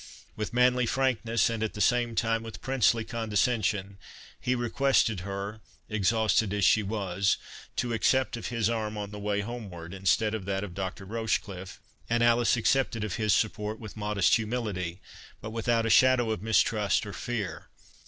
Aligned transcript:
With 0.35 0.51
manly 0.51 0.87
frankness, 0.87 1.47
and, 1.47 1.61
at 1.61 1.75
the 1.75 1.79
same 1.79 2.15
time, 2.15 2.41
with 2.41 2.59
princely 2.63 3.03
condescension, 3.03 3.99
he 4.39 4.55
requested 4.55 5.19
her, 5.19 5.61
exhausted 5.89 6.53
as 6.55 6.65
she 6.65 6.81
was, 6.81 7.37
to 7.75 7.93
accept 7.93 8.35
of 8.35 8.47
his 8.47 8.67
arm 8.67 8.97
on 8.97 9.11
the 9.11 9.19
way 9.19 9.41
homeward, 9.41 9.93
instead 9.93 10.33
of 10.33 10.45
that 10.45 10.63
of 10.63 10.73
Dr. 10.73 11.05
Rochecliffe; 11.05 11.79
and 12.09 12.23
Alice 12.23 12.57
accepted 12.57 13.03
of 13.03 13.17
his 13.17 13.31
support 13.31 13.79
with 13.79 13.95
modest 13.95 14.33
humility, 14.37 15.01
but 15.39 15.51
without 15.51 15.85
a 15.85 15.91
shadow 15.91 16.31
of 16.31 16.41
mistrust 16.41 17.05
or 17.05 17.13
fear. 17.13 17.67